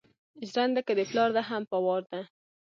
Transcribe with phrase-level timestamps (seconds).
[0.49, 2.21] ژرنده که دې پلار ده هم په وار ده.